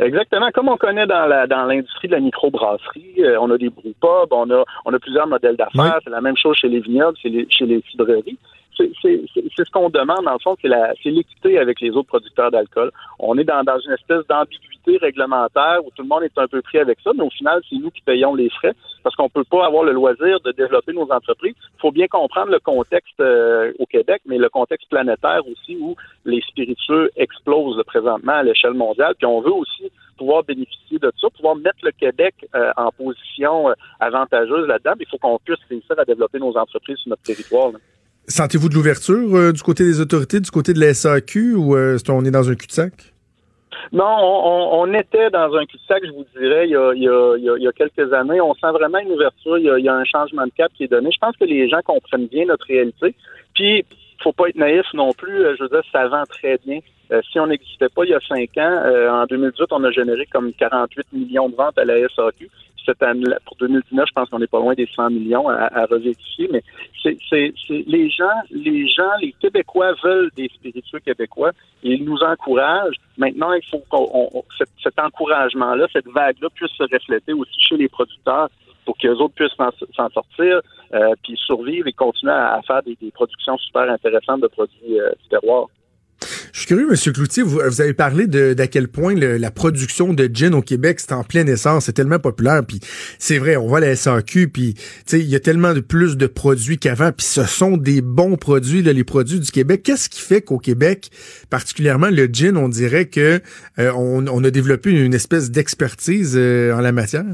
Exactement, 0.00 0.50
comme 0.52 0.68
on 0.68 0.76
connaît 0.76 1.06
dans 1.06 1.26
la 1.26 1.46
dans 1.46 1.64
l'industrie 1.64 2.08
de 2.08 2.14
la 2.14 2.20
microbrasserie, 2.20 3.16
euh, 3.18 3.38
on 3.40 3.50
a 3.50 3.58
des 3.58 3.68
brewpubs, 3.68 4.32
on 4.32 4.50
a 4.50 4.64
on 4.86 4.94
a 4.94 4.98
plusieurs 4.98 5.26
modèles 5.26 5.56
d'affaires. 5.56 5.98
C'est 6.02 6.10
la 6.10 6.22
même 6.22 6.36
chose 6.36 6.56
chez 6.56 6.68
les 6.68 6.80
vignobles, 6.80 7.18
chez 7.18 7.28
les, 7.28 7.46
chez 7.50 7.66
les 7.66 7.82
cidreries 7.90 8.38
c'est 9.02 9.64
ce 9.64 9.70
qu'on 9.70 9.90
demande, 9.90 10.24
dans 10.24 10.32
le 10.32 10.38
fond, 10.38 10.56
c'est 10.62 11.10
l'équité 11.10 11.58
avec 11.58 11.80
les 11.80 11.90
autres 11.90 12.08
producteurs 12.08 12.50
d'alcool. 12.50 12.90
On 13.18 13.36
est 13.38 13.44
dans, 13.44 13.62
une 13.84 13.92
espèce 13.92 14.26
d'ambiguïté 14.28 14.69
réglementaire 14.86 15.78
où 15.84 15.90
tout 15.94 16.02
le 16.02 16.08
monde 16.08 16.22
est 16.22 16.38
un 16.38 16.48
peu 16.48 16.62
pris 16.62 16.78
avec 16.78 16.98
ça, 17.02 17.10
mais 17.16 17.22
au 17.22 17.30
final, 17.30 17.60
c'est 17.68 17.76
nous 17.76 17.90
qui 17.90 18.00
payons 18.02 18.34
les 18.34 18.50
frais 18.50 18.74
parce 19.02 19.14
qu'on 19.16 19.28
peut 19.28 19.44
pas 19.44 19.66
avoir 19.66 19.84
le 19.84 19.92
loisir 19.92 20.40
de 20.40 20.52
développer 20.52 20.92
nos 20.92 21.10
entreprises. 21.10 21.54
Il 21.58 21.80
faut 21.80 21.92
bien 21.92 22.06
comprendre 22.08 22.50
le 22.52 22.60
contexte 22.60 23.20
euh, 23.20 23.72
au 23.78 23.86
Québec, 23.86 24.22
mais 24.26 24.38
le 24.38 24.48
contexte 24.48 24.88
planétaire 24.90 25.42
aussi 25.46 25.76
où 25.80 25.96
les 26.24 26.40
spiritueux 26.42 27.10
explosent 27.16 27.82
présentement 27.86 28.32
à 28.32 28.42
l'échelle 28.42 28.74
mondiale. 28.74 29.14
Puis 29.16 29.26
on 29.26 29.40
veut 29.40 29.52
aussi 29.52 29.90
pouvoir 30.18 30.44
bénéficier 30.44 30.98
de 30.98 31.10
ça, 31.20 31.28
pouvoir 31.30 31.56
mettre 31.56 31.78
le 31.82 31.92
Québec 31.92 32.34
euh, 32.54 32.70
en 32.76 32.90
position 32.92 33.70
euh, 33.70 33.74
avantageuse 34.00 34.66
là-dedans. 34.68 34.92
Il 35.00 35.06
faut 35.10 35.18
qu'on 35.18 35.38
puisse 35.38 35.58
réussir 35.68 35.98
à 35.98 36.04
développer 36.04 36.38
nos 36.38 36.56
entreprises 36.56 36.98
sur 36.98 37.10
notre 37.10 37.22
territoire. 37.22 37.72
Sentez-vous 38.28 38.68
de 38.68 38.74
l'ouverture 38.74 39.52
du 39.52 39.62
côté 39.62 39.84
des 39.84 40.00
autorités, 40.00 40.40
du 40.40 40.50
côté 40.50 40.72
de 40.72 40.80
la 40.80 40.94
SAQ, 40.94 41.54
ou 41.54 41.74
euh, 41.74 41.94
est-ce 41.94 42.04
qu'on 42.04 42.24
est 42.24 42.30
dans 42.30 42.48
un 42.48 42.54
cul-de-sac? 42.54 43.12
Non, 43.92 44.16
on, 44.72 44.92
était 44.94 45.30
dans 45.30 45.54
un 45.54 45.64
cul-de-sac, 45.64 46.02
je 46.04 46.12
vous 46.12 46.26
dirais, 46.36 46.66
il 46.66 47.02
y, 47.02 47.66
a, 47.68 47.72
quelques 47.72 48.12
années. 48.12 48.40
On 48.40 48.54
sent 48.54 48.70
vraiment 48.72 48.98
une 48.98 49.12
ouverture, 49.12 49.58
il 49.58 49.64
y, 49.64 49.88
a, 49.88 49.94
un 49.94 50.04
changement 50.04 50.44
de 50.44 50.52
cap 50.56 50.72
qui 50.74 50.84
est 50.84 50.88
donné. 50.88 51.10
Je 51.12 51.18
pense 51.18 51.36
que 51.36 51.44
les 51.44 51.68
gens 51.68 51.80
comprennent 51.84 52.26
bien 52.26 52.46
notre 52.46 52.66
réalité. 52.66 53.14
Puis, 53.54 53.84
faut 54.22 54.32
pas 54.32 54.48
être 54.48 54.56
naïf 54.56 54.86
non 54.94 55.12
plus. 55.12 55.44
Euh, 55.44 55.54
je 55.56 55.64
veux 55.64 55.68
dire, 55.68 55.82
ça 55.90 56.06
vend 56.08 56.24
très 56.28 56.58
bien. 56.64 56.80
si 57.30 57.40
on 57.40 57.46
n'existait 57.46 57.88
pas 57.88 58.04
il 58.04 58.10
y 58.10 58.14
a 58.14 58.20
cinq 58.20 58.56
ans, 58.58 59.22
en 59.22 59.26
2018, 59.26 59.66
on 59.72 59.84
a 59.84 59.90
généré 59.90 60.26
comme 60.26 60.52
48 60.52 61.12
millions 61.12 61.48
de 61.48 61.56
ventes 61.56 61.78
à 61.78 61.84
la 61.84 62.08
SAQ. 62.08 62.48
Cette 62.84 63.02
année, 63.02 63.24
pour 63.46 63.56
2019, 63.56 64.06
je 64.08 64.12
pense 64.12 64.28
qu'on 64.28 64.38
n'est 64.38 64.46
pas 64.46 64.58
loin 64.58 64.74
des 64.74 64.88
100 64.94 65.10
millions 65.10 65.48
à, 65.48 65.66
à 65.66 65.86
mais 66.50 66.62
c'est, 67.02 67.18
c'est, 67.28 67.52
les 67.86 68.10
gens, 68.10 68.24
les 68.50 68.88
gens, 68.88 69.10
les 69.20 69.32
Québécois 69.40 69.94
veulent 70.02 70.30
des 70.36 70.48
spiritueux 70.48 71.00
québécois 71.00 71.52
et 71.82 71.94
ils 71.94 72.04
nous 72.04 72.18
encouragent. 72.18 72.96
Maintenant, 73.18 73.52
il 73.52 73.64
faut 73.66 73.82
qu'on 73.88 74.44
cet, 74.58 74.98
encouragement-là, 74.98 75.86
cette 75.92 76.08
vague-là 76.08 76.48
puisse 76.54 76.72
se 76.72 76.82
refléter 76.82 77.32
aussi 77.32 77.58
chez 77.58 77.76
les 77.76 77.88
producteurs 77.88 78.48
pour 78.84 78.96
qu'eux 78.96 79.16
autres 79.16 79.34
puissent 79.34 79.56
s'en 79.96 80.08
sortir, 80.10 80.60
euh, 80.94 81.14
puis 81.22 81.36
survivre 81.36 81.86
et 81.86 81.92
continuer 81.92 82.32
à, 82.32 82.60
faire 82.66 82.82
des, 82.82 82.96
des, 83.00 83.10
productions 83.10 83.56
super 83.58 83.90
intéressantes 83.90 84.40
de 84.40 84.48
produits 84.48 85.00
euh, 85.00 85.10
terroirs. 85.28 85.68
Je 86.52 86.60
suis 86.60 86.66
curieux, 86.66 86.88
M. 86.90 87.12
Cloutier, 87.12 87.42
vous, 87.42 87.60
avez 87.60 87.94
parlé 87.94 88.26
d'à 88.26 88.66
quel 88.66 88.88
point 88.88 89.14
la 89.14 89.50
production 89.50 90.12
de 90.12 90.28
gin 90.32 90.54
au 90.54 90.62
Québec, 90.62 91.00
c'est 91.00 91.12
en 91.12 91.24
pleine 91.24 91.48
essence, 91.48 91.86
c'est 91.86 91.92
tellement 91.92 92.18
populaire, 92.18 92.64
puis 92.66 92.80
c'est 93.18 93.38
vrai, 93.38 93.56
on 93.56 93.66
voit 93.66 93.80
la 93.80 93.94
SAQ, 93.96 94.48
puis 94.48 94.74
il 95.12 95.26
y 95.26 95.36
a 95.36 95.40
tellement 95.40 95.74
de 95.74 95.80
plus 95.80 96.16
de 96.16 96.26
produits 96.26 96.78
qu'avant, 96.78 97.12
puis 97.12 97.26
ce 97.26 97.44
sont 97.44 97.76
des 97.76 98.00
bons 98.00 98.36
produits, 98.36 98.82
là, 98.82 98.92
les 98.92 99.04
produits 99.04 99.40
du 99.40 99.50
Québec. 99.50 99.82
Qu'est-ce 99.82 100.08
qui 100.08 100.20
fait 100.20 100.42
qu'au 100.42 100.58
Québec, 100.58 101.10
particulièrement 101.50 102.10
le 102.10 102.28
gin, 102.32 102.56
on 102.56 102.68
dirait 102.68 103.06
que 103.06 103.40
euh, 103.78 103.92
on, 103.94 104.26
on, 104.26 104.44
a 104.44 104.50
développé 104.50 104.90
une 104.90 105.14
espèce 105.14 105.50
d'expertise 105.50 106.34
euh, 106.36 106.72
en 106.74 106.80
la 106.80 106.92
matière? 106.92 107.24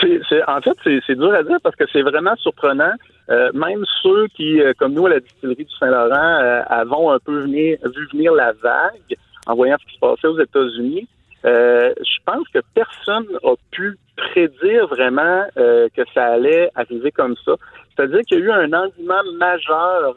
C'est, 0.00 0.42
en 0.48 0.60
fait, 0.60 0.76
c'est, 1.06 1.14
dur 1.14 1.32
à 1.34 1.42
dire 1.42 1.58
parce 1.62 1.76
que 1.76 1.84
c'est 1.92 2.02
vraiment 2.02 2.36
surprenant. 2.36 2.92
Euh, 3.30 3.50
même 3.54 3.84
ceux 4.02 4.26
qui, 4.28 4.60
euh, 4.60 4.72
comme 4.78 4.92
nous 4.92 5.06
à 5.06 5.10
la 5.10 5.20
distillerie 5.20 5.64
du 5.64 5.74
Saint-Laurent, 5.78 6.40
euh, 6.42 6.62
avons 6.68 7.10
un 7.10 7.18
peu 7.18 7.44
vu 7.44 7.78
venir 8.12 8.34
la 8.34 8.52
vague 8.52 9.16
en 9.46 9.54
voyant 9.54 9.76
ce 9.80 9.86
qui 9.86 9.94
se 9.94 10.00
passait 10.00 10.26
aux 10.26 10.40
États-Unis, 10.40 11.08
je 11.44 12.18
pense 12.24 12.48
que 12.48 12.60
personne 12.74 13.26
n'a 13.30 13.52
pu 13.70 13.98
prédire 14.16 14.86
vraiment 14.86 15.44
que 15.54 16.02
ça 16.14 16.24
allait 16.24 16.70
arriver 16.74 17.10
comme 17.10 17.34
ça. 17.44 17.52
C'est-à-dire 17.94 18.20
qu'il 18.20 18.38
y 18.38 18.42
a 18.42 18.44
eu 18.46 18.50
un 18.50 18.72
engouement 18.72 19.22
majeur. 19.36 20.16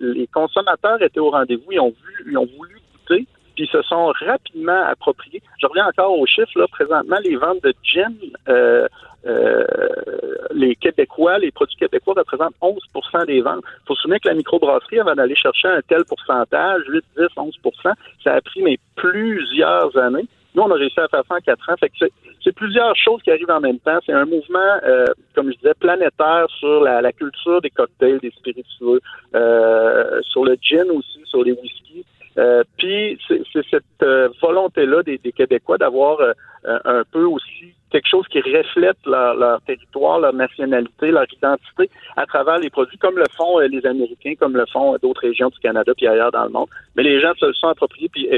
les 0.00 0.26
consommateurs 0.26 1.00
étaient 1.00 1.20
au 1.20 1.30
rendez-vous, 1.30 1.70
ils 1.70 1.78
ont 1.78 1.90
vu, 1.90 2.26
ils 2.28 2.36
ont 2.36 2.48
voulu 2.58 2.80
goûter 3.08 3.26
puis 3.56 3.66
se 3.72 3.82
sont 3.82 4.12
rapidement 4.20 4.82
appropriés. 4.84 5.42
Je 5.60 5.66
reviens 5.66 5.86
encore 5.86 6.16
aux 6.16 6.26
chiffres, 6.26 6.56
là, 6.56 6.66
présentement, 6.70 7.16
les 7.24 7.36
ventes 7.36 7.62
de 7.62 7.74
gin, 7.82 8.14
euh, 8.48 8.86
euh, 9.26 9.64
les 10.54 10.76
Québécois, 10.76 11.38
les 11.38 11.50
produits 11.50 11.76
québécois 11.76 12.14
représentent 12.16 12.54
11% 12.60 13.26
des 13.26 13.40
ventes. 13.40 13.64
Il 13.64 13.86
faut 13.88 13.94
se 13.96 14.02
souvenir 14.02 14.20
que 14.20 14.28
la 14.28 14.34
microbrasserie, 14.34 15.00
avant 15.00 15.14
d'aller 15.14 15.34
chercher 15.34 15.68
un 15.68 15.80
tel 15.88 16.04
pourcentage, 16.04 16.82
8, 16.88 17.04
10, 17.16 17.24
11% 17.36 17.92
ça 18.22 18.34
a 18.34 18.40
pris 18.40 18.62
mais 18.62 18.78
plusieurs 18.94 19.96
années. 19.96 20.26
Nous, 20.54 20.62
on 20.62 20.70
a 20.70 20.74
réussi 20.74 20.98
à 20.98 21.08
faire 21.08 21.22
ça 21.28 21.34
en 21.34 21.40
quatre 21.40 21.68
ans. 21.70 21.76
Fait 21.78 21.90
que 21.90 22.06
c'est 22.42 22.54
plusieurs 22.54 22.96
choses 22.96 23.20
qui 23.22 23.30
arrivent 23.30 23.50
en 23.50 23.60
même 23.60 23.78
temps. 23.78 23.98
C'est 24.06 24.12
un 24.12 24.24
mouvement, 24.24 24.80
euh, 24.84 25.04
comme 25.34 25.50
je 25.50 25.56
disais, 25.56 25.74
planétaire 25.74 26.46
sur 26.58 26.80
la, 26.80 27.02
la, 27.02 27.12
culture 27.12 27.60
des 27.60 27.70
cocktails, 27.70 28.20
des 28.20 28.30
spiritueux, 28.30 29.00
euh, 29.34 30.20
sur 30.22 30.44
le 30.44 30.56
gin 30.62 30.90
aussi, 30.92 31.20
sur 31.26 31.44
les 31.44 31.52
whiskies. 31.52 32.06
Euh, 32.38 32.64
puis 32.76 33.18
c'est 33.28 33.66
cette 33.70 33.84
euh, 34.02 34.28
volonté-là 34.42 35.02
des, 35.02 35.18
des, 35.18 35.32
Québécois 35.32 35.78
d'avoir 35.78 36.20
euh, 36.20 36.32
un 36.64 37.02
peu 37.10 37.24
aussi 37.24 37.72
quelque 37.90 38.08
chose 38.08 38.26
qui 38.28 38.40
reflète 38.40 38.98
leur, 39.06 39.34
leur, 39.36 39.60
territoire, 39.62 40.20
leur 40.20 40.34
nationalité, 40.34 41.10
leur 41.10 41.24
identité 41.32 41.88
à 42.16 42.26
travers 42.26 42.58
les 42.58 42.68
produits, 42.68 42.98
comme 42.98 43.16
le 43.16 43.24
font 43.36 43.58
les 43.60 43.86
Américains, 43.86 44.34
comme 44.38 44.56
le 44.56 44.66
font 44.66 44.96
d'autres 45.00 45.22
régions 45.22 45.48
du 45.48 45.58
Canada 45.60 45.92
puis 45.96 46.06
ailleurs 46.06 46.32
dans 46.32 46.44
le 46.44 46.50
monde. 46.50 46.68
Mais 46.94 47.04
les 47.04 47.20
gens 47.20 47.32
se 47.38 47.46
le 47.46 47.54
sont 47.54 47.68
appropriés, 47.68 48.10
puis 48.10 48.28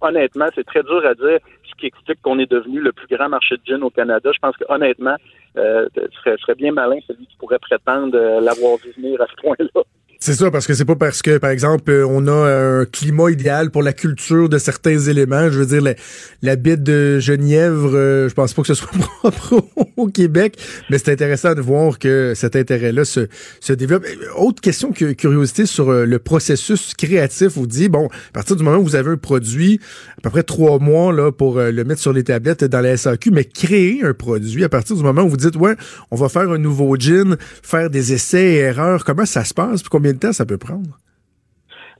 honnêtement, 0.00 0.46
c'est 0.54 0.64
très 0.64 0.82
dur 0.82 1.04
à 1.04 1.14
dire 1.14 1.38
ce 1.68 1.74
qui 1.78 1.86
explique 1.86 2.22
qu'on 2.22 2.38
est 2.38 2.50
devenu 2.50 2.80
le 2.80 2.92
plus 2.92 3.06
grand 3.08 3.28
marché 3.28 3.56
de 3.56 3.62
gin 3.64 3.82
au 3.82 3.90
Canada. 3.90 4.30
Je 4.32 4.38
pense 4.38 4.56
que 4.56 4.64
honnêtement, 4.68 5.16
euh, 5.56 5.88
serait 6.22 6.54
bien 6.54 6.70
malin 6.70 6.98
celui 7.08 7.26
qui 7.26 7.36
pourrait 7.36 7.58
prétendre 7.58 8.16
l'avoir 8.40 8.76
vu 8.76 8.92
venir 8.96 9.20
à 9.20 9.26
ce 9.26 9.34
point-là. 9.42 9.82
C'est 10.22 10.34
ça, 10.34 10.50
parce 10.50 10.66
que 10.66 10.74
c'est 10.74 10.84
pas 10.84 10.96
parce 10.96 11.22
que, 11.22 11.38
par 11.38 11.48
exemple, 11.48 11.90
euh, 11.90 12.06
on 12.06 12.26
a 12.26 12.80
un 12.80 12.84
climat 12.84 13.30
idéal 13.30 13.70
pour 13.70 13.82
la 13.82 13.94
culture 13.94 14.50
de 14.50 14.58
certains 14.58 14.98
éléments. 14.98 15.48
Je 15.48 15.60
veux 15.60 15.64
dire, 15.64 15.80
la, 15.80 15.94
la 16.42 16.56
bite 16.56 16.82
de 16.82 17.18
Genièvre, 17.20 17.92
euh, 17.94 18.28
je 18.28 18.34
pense 18.34 18.52
pas 18.52 18.60
que 18.60 18.68
ce 18.68 18.74
soit 18.74 18.90
propre 19.32 19.64
au 19.96 20.08
Québec, 20.08 20.58
mais 20.90 20.98
c'est 20.98 21.10
intéressant 21.10 21.54
de 21.54 21.62
voir 21.62 21.98
que 21.98 22.34
cet 22.36 22.54
intérêt-là 22.54 23.06
se, 23.06 23.28
se 23.60 23.72
développe. 23.72 24.04
Autre 24.36 24.60
question, 24.60 24.92
curiosité 24.92 25.64
sur 25.64 25.88
euh, 25.88 26.04
le 26.04 26.18
processus 26.18 26.92
créatif. 26.92 27.52
Vous 27.54 27.66
dit, 27.66 27.88
bon, 27.88 28.08
à 28.08 28.32
partir 28.34 28.56
du 28.56 28.62
moment 28.62 28.76
où 28.76 28.84
vous 28.84 28.96
avez 28.96 29.12
un 29.12 29.16
produit, 29.16 29.80
à 30.18 30.20
peu 30.20 30.28
près 30.28 30.42
trois 30.42 30.78
mois 30.78 31.14
là 31.14 31.32
pour 31.32 31.58
le 31.58 31.84
mettre 31.84 32.02
sur 32.02 32.12
les 32.12 32.24
tablettes 32.24 32.64
dans 32.64 32.82
la 32.82 32.98
SAQ, 32.98 33.30
mais 33.30 33.44
créer 33.46 34.04
un 34.04 34.12
produit 34.12 34.64
à 34.64 34.68
partir 34.68 34.96
du 34.96 35.02
moment 35.02 35.22
où 35.22 35.30
vous 35.30 35.38
dites, 35.38 35.56
ouais, 35.56 35.76
on 36.10 36.16
va 36.16 36.28
faire 36.28 36.50
un 36.50 36.58
nouveau 36.58 36.94
gin, 36.96 37.38
faire 37.62 37.88
des 37.88 38.12
essais 38.12 38.44
et 38.44 38.56
erreurs, 38.56 39.06
comment 39.06 39.24
ça 39.24 39.44
se 39.44 39.54
passe, 39.54 39.80
puis 39.80 39.88
combien 39.90 40.09
de 40.12 40.18
temps 40.18 40.32
ça 40.32 40.46
peut 40.46 40.58
prendre? 40.58 40.98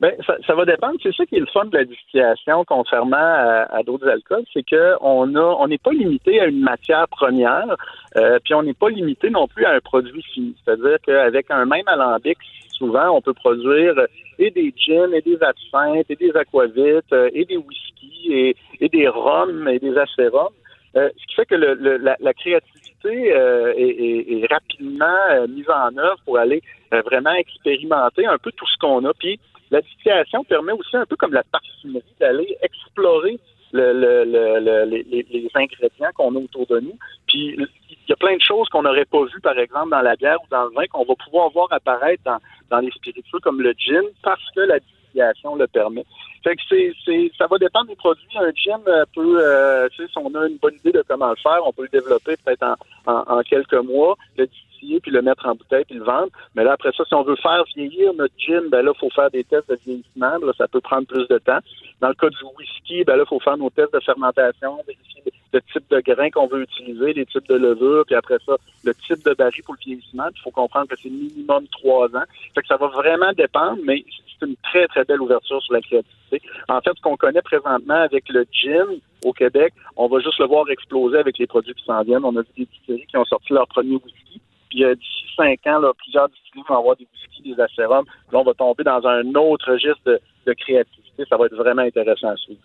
Ben, 0.01 0.15
ça, 0.47 0.55
va 0.55 0.65
dépendre. 0.65 0.97
C'est 1.03 1.15
ça 1.15 1.27
qui 1.27 1.37
est 1.37 1.41
le 1.41 1.47
fun 1.53 1.67
de 1.67 1.77
la 1.77 1.85
distillation, 1.85 2.65
contrairement 2.65 3.17
à, 3.19 3.83
d'autres 3.85 4.09
alcools, 4.09 4.45
c'est 4.55 4.65
qu'on 4.67 5.35
a, 5.35 5.57
on 5.61 5.69
n'est 5.69 5.77
pas 5.77 5.93
limité 5.93 6.41
à 6.41 6.47
une 6.47 6.61
matière 6.61 7.07
première, 7.09 7.77
euh, 8.17 8.39
puis 8.43 8.55
on 8.55 8.63
n'est 8.63 8.73
pas 8.73 8.89
limité 8.89 9.29
non 9.29 9.47
plus 9.47 9.67
à 9.67 9.73
un 9.73 9.81
produit 9.81 10.23
fini. 10.23 10.57
C'est-à-dire 10.65 10.97
qu'avec 11.05 11.51
un 11.51 11.67
même 11.67 11.87
alambic, 11.87 12.39
souvent, 12.71 13.11
on 13.11 13.21
peut 13.21 13.35
produire 13.35 13.95
et 14.39 14.51
des 14.51 14.73
gins, 14.75 15.13
et 15.13 15.21
des 15.21 15.39
absinthes, 15.43 16.11
et 16.11 16.17
des 16.17 16.35
aquavites, 16.35 17.13
euh, 17.13 17.29
et 17.35 17.45
des 17.45 17.59
whisky, 17.59 18.55
et, 18.81 18.89
des 18.89 19.07
rhums, 19.07 19.69
et 19.69 19.79
des 19.79 19.97
acérums. 19.99 20.55
Euh, 20.97 21.09
ce 21.17 21.27
qui 21.27 21.35
fait 21.37 21.47
que 21.47 21.55
la, 21.55 22.35
créativité 22.35 23.33
euh, 23.33 23.73
est, 23.77 24.47
rapidement 24.51 25.07
euh, 25.31 25.47
mise 25.47 25.69
en 25.71 25.97
œuvre 25.97 26.19
pour 26.25 26.39
aller 26.39 26.63
vraiment 26.91 27.33
expérimenter 27.35 28.27
un 28.27 28.39
peu 28.39 28.51
tout 28.53 28.67
ce 28.67 28.77
qu'on 28.79 29.05
a. 29.05 29.15
Puis 29.15 29.39
la 29.71 29.81
distillation 29.83 30.43
permet 30.45 30.73
aussi 30.73 30.97
un 30.97 31.07
peu 31.07 31.15
comme 31.15 31.33
la 31.33 31.45
parfumerie 31.45 32.03
d'aller 32.19 32.57
explorer 32.63 33.39
le, 33.73 33.93
le, 33.93 34.85
les, 34.85 35.51
ingrédients 35.55 36.11
qu'on 36.17 36.35
a 36.35 36.39
autour 36.39 36.67
de 36.67 36.81
nous. 36.81 36.99
Puis 37.29 37.57
il 37.57 38.09
y 38.09 38.13
a 38.13 38.17
plein 38.17 38.35
de 38.35 38.43
choses 38.43 38.69
qu'on 38.71 38.83
n'aurait 38.83 39.05
pas 39.05 39.23
vues, 39.23 39.41
par 39.41 39.57
exemple, 39.57 39.91
dans 39.91 40.03
la 40.03 40.17
bière 40.17 40.39
ou 40.43 40.49
dans 40.51 40.65
le 40.65 40.71
vin, 40.71 40.87
qu'on 40.91 41.05
va 41.05 41.15
pouvoir 41.15 41.51
voir 41.51 41.69
apparaître 41.71 42.25
dans, 42.25 42.39
dans 42.69 42.81
les 42.81 42.91
spiritueux 42.91 43.39
comme 43.41 43.61
le 43.61 43.73
gin, 43.79 44.03
parce 44.25 44.43
que 44.57 44.61
la 44.63 44.81
distillation 44.81 45.00
le 45.15 45.67
permet. 45.67 46.05
Fait 46.43 46.57
que 46.57 46.63
ça 47.37 47.47
va 47.47 47.59
dépendre 47.59 47.89
des 47.89 47.97
produits. 47.97 48.27
Un 48.37 48.53
gin 48.55 48.81
peut, 49.15 49.41
euh, 49.43 49.89
si 49.95 50.03
on 50.17 50.35
a 50.35 50.47
une 50.47 50.57
bonne 50.57 50.75
idée 50.77 50.93
de 50.93 51.05
comment 51.07 51.31
le 51.31 51.37
faire, 51.37 51.61
on 51.67 51.73
peut 51.73 51.83
le 51.83 52.01
développer 52.01 52.37
peut-être 52.45 52.77
en, 53.07 53.43
quelques 53.43 53.75
mois. 53.75 54.17
Le 54.39 54.47
puis 55.03 55.11
le 55.11 55.23
mettre 55.23 55.47
en 55.47 55.55
bouteille, 55.55 55.85
puis 55.85 55.97
le 55.97 56.05
vendre. 56.05 56.31
Mais 56.55 56.65
là, 56.65 56.73
après 56.73 56.93
ça, 56.97 57.05
si 57.05 57.15
on 57.15 57.23
veut 57.23 57.37
faire 57.37 57.63
vieillir 57.77 58.15
notre 58.15 58.35
gin, 58.39 58.69
ben 58.71 58.83
là, 58.83 58.93
il 58.95 58.99
faut 58.99 59.11
faire 59.11 59.31
des 59.31 59.45
tests 59.45 59.69
de 59.69 59.79
vieillissement. 59.85 60.39
Ça 60.57 60.69
peut 60.69 60.81
prendre 60.81 61.07
plus 61.07 61.27
de 61.29 61.39
temps. 61.39 61.59
Dans 62.01 62.09
le 62.09 62.15
cas 62.15 62.31
du 62.31 62.45
whisky, 62.59 63.05
ben 63.05 63.17
là, 63.17 63.25
il 63.27 63.29
faut 63.29 63.41
faire 63.41 63.57
nos 63.57 63.71
tests 63.71 63.93
de 63.93 64.01
fermentation, 64.01 64.79
le 65.53 65.61
type 65.73 65.85
de 65.91 66.01
grain 66.01 66.31
qu'on 66.31 66.47
veut 66.47 66.63
utiliser, 66.63 67.13
les 67.13 67.27
types 67.27 67.49
de 67.49 67.57
levure, 67.57 68.05
puis 68.07 68.15
après 68.15 68.39
ça, 68.47 68.57
le 68.85 68.95
type 68.95 69.25
de 69.25 69.35
baril 69.35 69.63
pour 69.65 69.75
le 69.75 69.81
vieillissement. 69.85 70.29
Il 70.35 70.41
faut 70.41 70.51
comprendre 70.51 70.89
que 70.89 70.97
c'est 70.97 71.11
minimum 71.11 71.67
trois 71.73 72.07
ans. 72.17 72.25
Fait 72.55 72.63
que 72.63 72.69
ça 72.69 72.77
va 72.77 72.87
vraiment 72.87 73.33
dépendre, 73.33 73.79
mais 73.85 74.05
c'est 74.41 74.47
une 74.47 74.57
très, 74.57 74.87
très 74.89 75.05
belle 75.05 75.21
ouverture 75.21 75.63
sur 75.63 75.75
la 75.75 75.81
créativité. 75.81 76.43
En 76.69 76.81
fait, 76.81 76.93
ce 76.97 77.01
qu'on 77.03 77.17
connaît 77.17 77.43
présentement 77.43 78.03
avec 78.03 78.29
le 78.29 78.47
gin 78.51 78.99
au 79.25 79.33
Québec, 79.33 79.75
on 79.97 80.09
va 80.09 80.21
juste 80.21 80.39
le 80.39 80.47
voir 80.47 80.69
exploser 80.71 81.19
avec 81.19 81.39
les 81.39 81.47
produits 81.47 81.75
qui 81.75 81.85
s'en 81.85 82.03
viennent. 82.03 82.25
On 82.25 82.37
a 82.37 82.43
vu 82.43 82.49
des 82.57 82.67
distilleries 82.67 83.07
qui 83.07 83.17
ont 83.17 83.25
sorti 83.25 83.53
leur 83.53 83.69
premier 83.69 83.97
whisky. 83.97 84.41
Puis 84.71 84.85
euh, 84.85 84.95
d'ici 84.95 85.25
cinq 85.37 85.67
ans, 85.67 85.81
plusieurs 85.99 86.29
distilleries 86.29 86.67
vont 86.69 86.79
avoir 86.79 86.97
des 86.97 87.07
whisky, 87.13 87.55
des 87.55 87.61
acérums. 87.61 88.07
Là, 88.33 88.39
on 88.39 88.45
va 88.45 88.55
tomber 88.55 88.85
dans 88.85 89.07
un 89.07 89.35
autre 89.35 89.73
registre 89.73 90.03
de, 90.07 90.21
de 90.47 90.53
créativité. 90.55 91.25
Ça 91.29 91.37
va 91.37 91.47
être 91.47 91.57
vraiment 91.57 91.83
intéressant 91.83 92.29
à 92.29 92.37
suivre. 92.37 92.61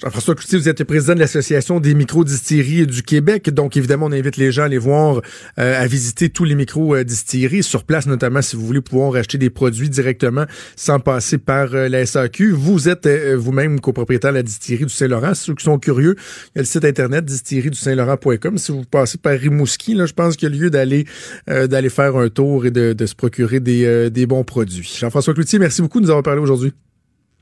Jean-François 0.00 0.36
Cloutier, 0.36 0.58
vous 0.58 0.68
êtes 0.68 0.78
le 0.78 0.84
président 0.84 1.14
de 1.14 1.18
l'Association 1.18 1.80
des 1.80 1.92
micro-distilleries 1.92 2.86
du 2.86 3.02
Québec. 3.02 3.50
Donc, 3.50 3.76
évidemment, 3.76 4.06
on 4.06 4.12
invite 4.12 4.36
les 4.36 4.52
gens 4.52 4.62
à 4.62 4.66
aller 4.66 4.78
voir, 4.78 5.22
euh, 5.58 5.82
à 5.82 5.86
visiter 5.88 6.28
tous 6.30 6.44
les 6.44 6.54
micro-distilleries 6.54 7.64
sur 7.64 7.82
place, 7.82 8.06
notamment 8.06 8.40
si 8.40 8.54
vous 8.54 8.64
voulez 8.64 8.80
pouvoir 8.80 9.16
acheter 9.16 9.38
des 9.38 9.50
produits 9.50 9.90
directement 9.90 10.44
sans 10.76 11.00
passer 11.00 11.36
par 11.36 11.74
euh, 11.74 11.88
la 11.88 12.06
SAQ. 12.06 12.52
Vous 12.52 12.88
êtes 12.88 13.06
euh, 13.06 13.34
vous-même 13.36 13.80
copropriétaire 13.80 14.30
de 14.30 14.36
la 14.36 14.44
distillerie 14.44 14.84
du 14.84 14.92
Saint-Laurent. 14.92 15.34
Ceux 15.34 15.56
qui 15.56 15.64
sont 15.64 15.80
curieux, 15.80 16.14
il 16.54 16.58
y 16.58 16.58
a 16.58 16.62
le 16.62 16.66
site 16.66 16.84
internet 16.84 17.24
distillerie 17.24 17.70
du 17.70 17.78
Saint-Laurent.com. 17.78 18.56
Si 18.56 18.70
vous 18.70 18.84
passez 18.84 19.18
par 19.18 19.36
Rimouski, 19.36 19.94
là, 19.94 20.06
je 20.06 20.12
pense 20.12 20.36
qu'il 20.36 20.48
y 20.48 20.52
a 20.52 20.56
lieu 20.56 20.70
d'aller 20.70 21.06
d'aller 21.48 21.88
faire 21.88 22.16
un 22.16 22.28
tour 22.28 22.66
et 22.66 22.70
de, 22.70 22.92
de 22.92 23.06
se 23.06 23.14
procurer 23.14 23.58
des, 23.58 24.10
des 24.10 24.26
bons 24.26 24.44
produits. 24.44 24.96
Jean-François 25.00 25.34
Cloutier, 25.34 25.58
merci 25.58 25.82
beaucoup 25.82 25.98
de 25.98 26.04
nous 26.04 26.10
avoir 26.10 26.22
parlé 26.22 26.40
aujourd'hui. 26.40 26.72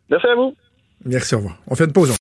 Merci 0.09 0.27
à 0.29 0.35
vous. 0.35 0.55
Merci, 1.05 1.35
au 1.35 1.39
revoir. 1.39 1.59
On 1.69 1.75
fait 1.75 1.85
une 1.85 1.93
pause. 1.93 2.11